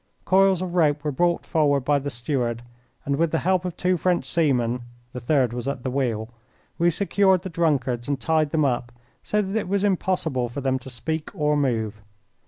[0.25, 2.63] Coils of rope were brought forward by the steward,
[3.05, 4.81] and with the help of two French seamen
[5.13, 6.29] (the third was at the wheel)
[6.79, 8.91] we secured the drunkards and tied them up,
[9.21, 12.01] so that it was impossible for them to speak or move.